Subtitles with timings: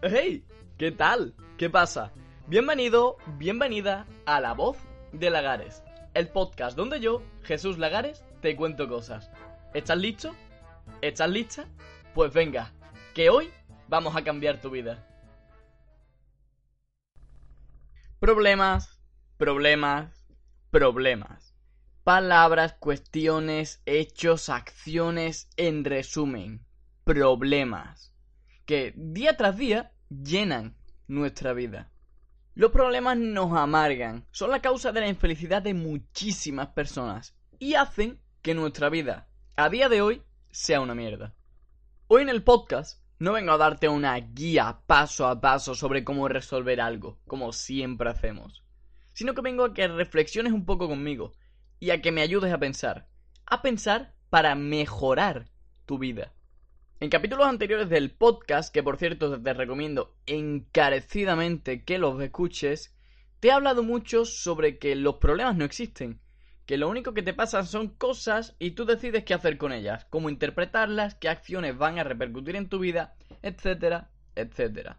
[0.00, 0.44] ¡Hey!
[0.76, 1.34] ¿Qué tal?
[1.56, 2.12] ¿Qué pasa?
[2.46, 4.76] Bienvenido, bienvenida a La Voz
[5.10, 5.82] de Lagares,
[6.14, 9.28] el podcast donde yo, Jesús Lagares, te cuento cosas.
[9.74, 10.36] ¿Estás listo?
[11.02, 11.66] ¿Estás lista?
[12.14, 12.72] Pues venga,
[13.12, 13.50] que hoy
[13.88, 15.04] vamos a cambiar tu vida.
[18.20, 19.00] Problemas,
[19.36, 20.28] problemas,
[20.70, 21.56] problemas.
[22.04, 26.64] Palabras, cuestiones, hechos, acciones, en resumen,
[27.02, 28.14] problemas.
[28.68, 31.90] Que día tras día llenan nuestra vida.
[32.54, 38.20] Los problemas nos amargan, son la causa de la infelicidad de muchísimas personas y hacen
[38.42, 41.34] que nuestra vida, a día de hoy, sea una mierda.
[42.08, 46.28] Hoy en el podcast no vengo a darte una guía paso a paso sobre cómo
[46.28, 48.64] resolver algo, como siempre hacemos,
[49.14, 51.32] sino que vengo a que reflexiones un poco conmigo
[51.80, 53.08] y a que me ayudes a pensar,
[53.46, 55.48] a pensar para mejorar
[55.86, 56.34] tu vida.
[57.00, 62.92] En capítulos anteriores del podcast, que por cierto te recomiendo encarecidamente que los escuches,
[63.38, 66.20] te he hablado mucho sobre que los problemas no existen,
[66.66, 70.06] que lo único que te pasa son cosas y tú decides qué hacer con ellas,
[70.10, 74.98] cómo interpretarlas, qué acciones van a repercutir en tu vida, etcétera, etcétera.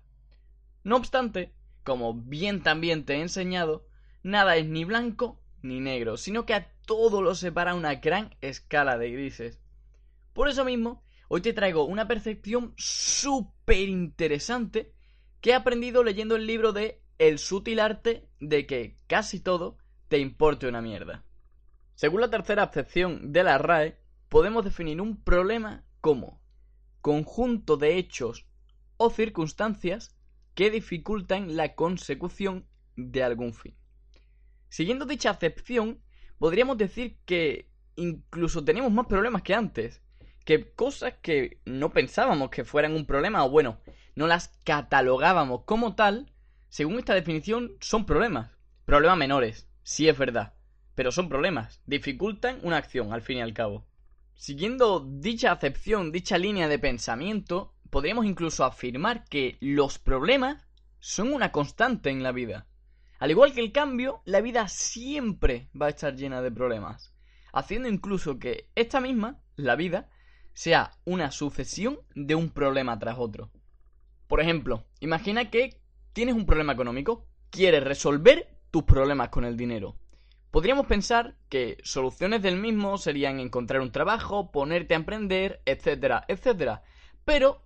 [0.86, 1.52] No obstante,
[1.84, 3.86] como bien también te he enseñado,
[4.23, 8.98] nada es ni blanco ni negro, sino que a todo lo separa una gran escala
[8.98, 9.60] de grises.
[10.32, 14.94] Por eso mismo, hoy te traigo una percepción súper interesante
[15.40, 19.78] que he aprendido leyendo el libro de El sutil arte de que casi todo
[20.10, 21.24] te importe una mierda.
[21.94, 26.42] Según la tercera acepción de la RAE, podemos definir un problema como
[27.02, 28.48] conjunto de hechos
[28.98, 30.16] o circunstancias
[30.56, 33.76] que dificultan la consecución de algún fin.
[34.68, 36.02] Siguiendo dicha acepción,
[36.40, 40.02] podríamos decir que incluso tenemos más problemas que antes,
[40.50, 43.80] que cosas que no pensábamos que fueran un problema, o bueno,
[44.16, 46.31] no las catalogábamos como tal,
[46.69, 48.52] según esta definición, son problemas.
[48.86, 50.53] Problemas menores, sí es verdad
[50.99, 53.86] pero son problemas, dificultan una acción al fin y al cabo.
[54.36, 60.67] Siguiendo dicha acepción, dicha línea de pensamiento, podríamos incluso afirmar que los problemas
[60.99, 62.67] son una constante en la vida.
[63.17, 67.14] Al igual que el cambio, la vida siempre va a estar llena de problemas,
[67.54, 70.09] haciendo incluso que esta misma, la vida,
[70.59, 73.49] sea una sucesión de un problema tras otro.
[74.27, 75.80] Por ejemplo, imagina que
[76.11, 79.95] tienes un problema económico, quieres resolver tus problemas con el dinero.
[80.52, 86.83] Podríamos pensar que soluciones del mismo serían encontrar un trabajo, ponerte a emprender, etcétera, etcétera.
[87.23, 87.61] Pero,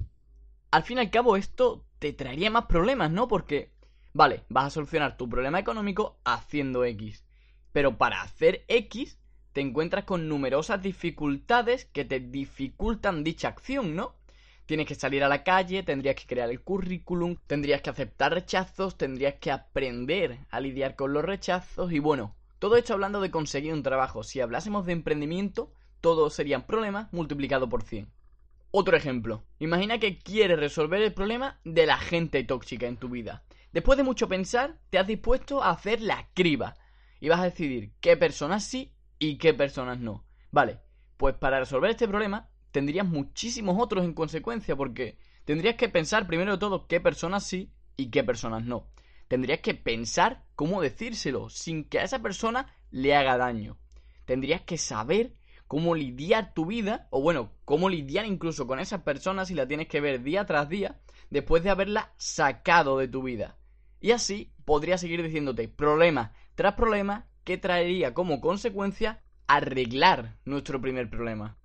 [0.70, 3.28] al fin y al cabo, esto te traería más problemas, ¿no?
[3.28, 3.74] Porque,
[4.14, 7.26] vale, vas a solucionar tu problema económico haciendo X.
[7.72, 9.18] Pero para hacer X,
[9.54, 14.16] te encuentras con numerosas dificultades que te dificultan dicha acción, ¿no?
[14.66, 18.98] Tienes que salir a la calle, tendrías que crear el currículum, tendrías que aceptar rechazos,
[18.98, 23.74] tendrías que aprender a lidiar con los rechazos y bueno, todo esto hablando de conseguir
[23.74, 24.24] un trabajo.
[24.24, 25.72] Si hablásemos de emprendimiento,
[26.02, 28.10] todo serían problemas multiplicado por 100.
[28.72, 29.44] Otro ejemplo.
[29.60, 33.44] Imagina que quieres resolver el problema de la gente tóxica en tu vida.
[33.72, 36.76] Después de mucho pensar, te has dispuesto a hacer la criba.
[37.20, 38.93] Y vas a decidir qué personas sí
[39.28, 40.26] y qué personas no.
[40.52, 40.80] Vale,
[41.18, 46.54] pues para resolver este problema tendrías muchísimos otros en consecuencia porque tendrías que pensar primero
[46.54, 48.88] de todo qué personas sí y qué personas no
[49.34, 53.78] tendrías que pensar cómo decírselo sin que a esa persona le haga daño.
[54.26, 55.34] Tendrías que saber
[55.68, 59.88] cómo lidiar tu vida, o bueno, cómo lidiar incluso con esas personas si la tienes
[59.88, 61.00] que ver día tras día
[61.32, 63.58] después de haberla sacado de tu vida.
[64.00, 71.10] Y así podría seguir diciéndote problema tras problema que traería como consecuencia arreglar nuestro primer
[71.10, 71.58] problema.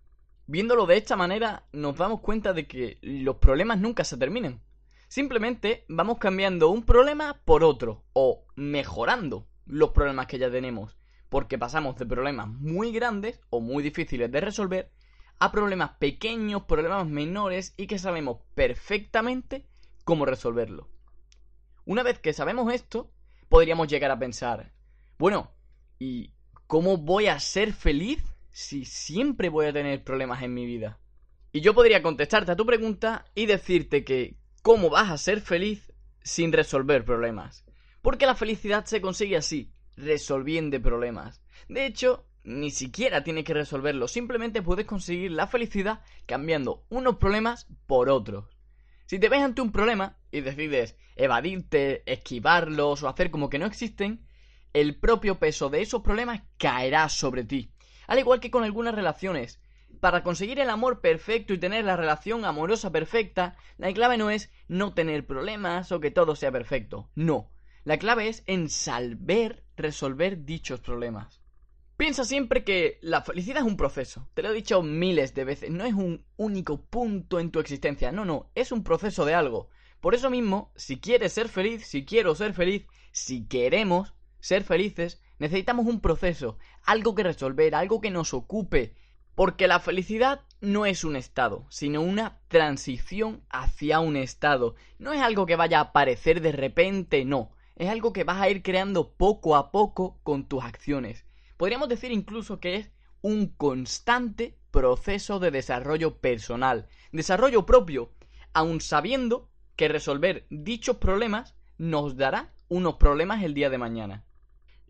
[0.47, 4.63] Viéndolo de esta manera, nos damos cuenta de que los problemas nunca se terminan.
[5.09, 10.97] Simplemente vamos cambiando un problema por otro o mejorando los problemas que ya tenemos.
[11.29, 14.91] Porque pasamos de problemas muy grandes o muy difíciles de resolver
[15.39, 19.67] a problemas pequeños, problemas menores y que sabemos perfectamente
[20.05, 20.89] cómo resolverlo.
[21.85, 23.11] Una vez que sabemos esto,
[23.49, 24.73] podríamos llegar a pensar,
[25.19, 25.53] bueno,
[25.99, 26.33] ¿y
[26.67, 30.99] cómo voy a ser feliz si siempre voy a tener problemas en mi vida?
[31.53, 35.93] Y yo podría contestarte a tu pregunta y decirte que cómo vas a ser feliz
[36.23, 37.65] sin resolver problemas.
[38.03, 41.43] Porque la felicidad se consigue así, resolviendo problemas.
[41.69, 47.67] De hecho, ni siquiera tienes que resolverlo, simplemente puedes conseguir la felicidad cambiando unos problemas
[47.87, 48.47] por otros.
[49.07, 53.67] Si te ves ante un problema y decides evadirte, esquivarlos o hacer como que no
[53.67, 54.28] existen,
[54.73, 57.71] el propio peso de esos problemas caerá sobre ti.
[58.07, 59.61] Al igual que con algunas relaciones,
[60.01, 64.51] para conseguir el amor perfecto y tener la relación amorosa perfecta, la clave no es
[64.69, 67.11] no tener problemas o que todo sea perfecto.
[67.15, 67.51] No.
[67.85, 71.41] La clave es en saber resolver dichos problemas.
[71.97, 74.29] Piensa siempre que la felicidad es un proceso.
[74.35, 75.71] Te lo he dicho miles de veces.
[75.71, 78.13] No es un único punto en tu existencia.
[78.13, 78.51] No, no.
[78.55, 79.69] Es un proceso de algo.
[80.01, 85.21] Por eso mismo, si quieres ser feliz, si quiero ser feliz, si queremos ser felices,
[85.39, 88.95] necesitamos un proceso, algo que resolver, algo que nos ocupe.
[89.35, 94.75] Porque la felicidad no es un estado, sino una transición hacia un estado.
[94.99, 97.53] No es algo que vaya a aparecer de repente, no.
[97.77, 101.25] Es algo que vas a ir creando poco a poco con tus acciones.
[101.57, 108.13] Podríamos decir incluso que es un constante proceso de desarrollo personal, desarrollo propio,
[108.53, 114.25] aun sabiendo que resolver dichos problemas nos dará unos problemas el día de mañana.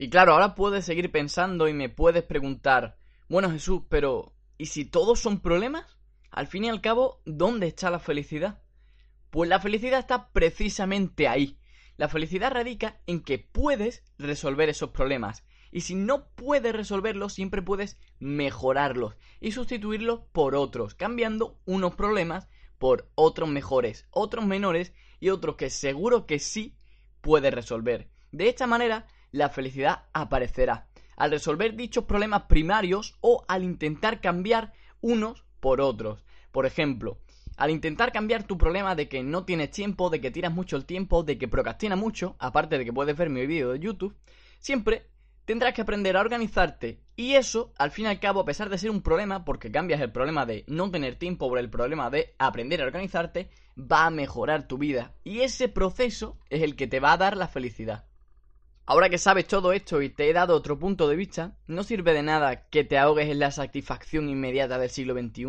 [0.00, 2.96] Y claro, ahora puedes seguir pensando y me puedes preguntar,
[3.28, 5.98] bueno Jesús, pero ¿y si todos son problemas?
[6.30, 8.62] Al fin y al cabo, ¿dónde está la felicidad?
[9.30, 11.58] Pues la felicidad está precisamente ahí.
[11.96, 15.42] La felicidad radica en que puedes resolver esos problemas
[15.72, 22.48] y si no puedes resolverlos, siempre puedes mejorarlos y sustituirlos por otros, cambiando unos problemas
[22.78, 26.76] por otros mejores, otros menores y otros que seguro que sí
[27.20, 28.08] puedes resolver.
[28.30, 30.88] De esta manera, la felicidad aparecerá
[31.18, 36.24] al resolver dichos problemas primarios o al intentar cambiar unos por otros.
[36.52, 37.18] Por ejemplo,
[37.56, 40.86] al intentar cambiar tu problema de que no tienes tiempo, de que tiras mucho el
[40.86, 44.16] tiempo, de que procrastinas mucho, aparte de que puedes ver mi vídeo de YouTube,
[44.60, 45.06] siempre
[45.44, 48.78] tendrás que aprender a organizarte y eso, al fin y al cabo, a pesar de
[48.78, 52.34] ser un problema, porque cambias el problema de no tener tiempo por el problema de
[52.38, 57.00] aprender a organizarte, va a mejorar tu vida y ese proceso es el que te
[57.00, 58.07] va a dar la felicidad.
[58.90, 62.14] Ahora que sabes todo esto y te he dado otro punto de vista, no sirve
[62.14, 65.44] de nada que te ahogues en la satisfacción inmediata del siglo XXI.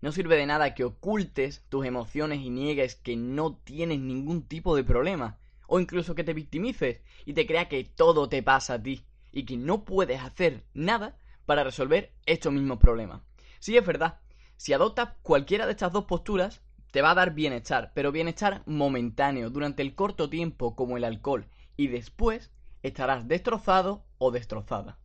[0.00, 4.74] No sirve de nada que ocultes tus emociones y niegues que no tienes ningún tipo
[4.74, 5.36] de problema.
[5.66, 9.44] O incluso que te victimices y te crea que todo te pasa a ti y
[9.44, 13.20] que no puedes hacer nada para resolver estos mismos problemas.
[13.58, 14.20] Sí, es verdad,
[14.56, 16.62] si adoptas cualquiera de estas dos posturas,
[16.92, 21.46] te va a dar bienestar, pero bienestar momentáneo, durante el corto tiempo como el alcohol,
[21.76, 22.50] y después
[22.82, 24.98] estarás destrozado o destrozada.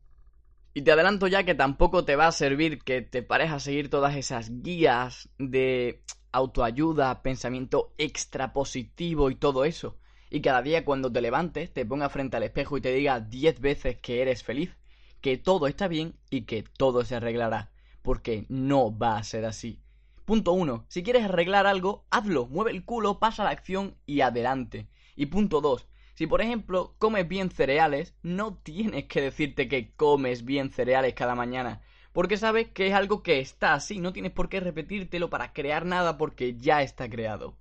[0.74, 3.89] Y te adelanto ya que tampoco te va a servir que te pares a seguir
[3.89, 9.98] todas esas guías de autoayuda, pensamiento extra positivo y todo eso,
[10.30, 13.62] y cada día cuando te levantes te ponga frente al espejo y te diga 10
[13.62, 14.75] veces que eres feliz,
[15.21, 17.71] que todo está bien y que todo se arreglará,
[18.01, 19.80] porque no va a ser así.
[20.25, 20.86] Punto 1.
[20.89, 24.89] Si quieres arreglar algo, hazlo, mueve el culo, pasa la acción y adelante.
[25.16, 25.88] Y punto 2.
[26.16, 31.36] Si por ejemplo comes bien cereales, no tienes que decirte que comes bien cereales cada
[31.36, 31.82] mañana,
[32.14, 35.86] porque sabes que es algo que está así, no tienes por qué repetírtelo para crear
[35.86, 37.58] nada porque ya está creado.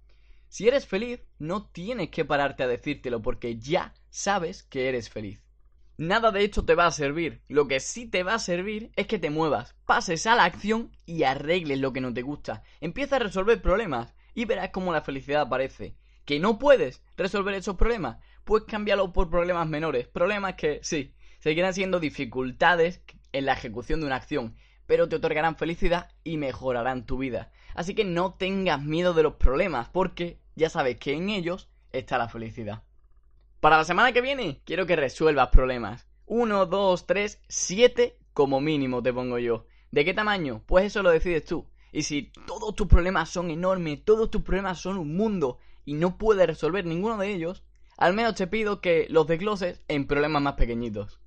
[0.49, 5.43] Si eres feliz, no tienes que pararte a decírtelo porque ya sabes que eres feliz.
[5.97, 7.43] Nada de esto te va a servir.
[7.49, 10.93] Lo que sí te va a servir es que te muevas, pases a la acción
[11.07, 12.63] y arregles lo que no te gusta.
[12.81, 15.97] Empieza a resolver problemas y verás cómo la felicidad aparece.
[16.25, 18.19] ¿Que no puedes resolver esos problemas?
[18.45, 20.07] Pues cámbialo por problemas menores.
[20.07, 23.03] Problemas que, sí, seguirán siendo dificultades
[23.33, 24.55] en la ejecución de una acción,
[24.87, 27.53] pero te otorgarán felicidad y mejorarán tu vida.
[27.75, 32.19] Así que no tengas miedo de los problemas, porque ya sabes que en ellos está
[32.19, 32.83] la felicidad.
[33.61, 36.07] Para la semana que viene, quiero que resuelvas problemas.
[36.27, 39.67] Uno, dos, tres, siete como mínimo te pongo yo.
[39.91, 40.63] ¿De qué tamaño?
[40.67, 41.67] Pues eso lo decides tú.
[41.93, 46.19] Y si todos tus problemas son enormes, todos tus problemas son un mundo y no
[46.19, 47.65] puedes resolver ninguno de ellos,
[47.97, 51.21] al menos te pido que los desgloses en problemas más pequeñitos.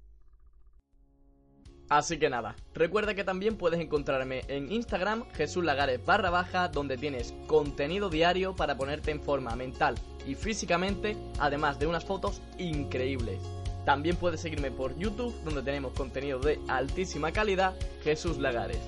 [1.89, 6.97] Así que nada, recuerda que también puedes encontrarme en Instagram Jesús Lagares barra baja donde
[6.97, 9.95] tienes contenido diario para ponerte en forma mental
[10.25, 13.39] y físicamente, además de unas fotos increíbles.
[13.86, 18.81] También puedes seguirme por YouTube donde tenemos contenido de altísima calidad Jesús Lagares.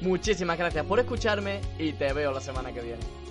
[0.00, 3.25] Muchísimas gracias por escucharme y te veo la semana que viene.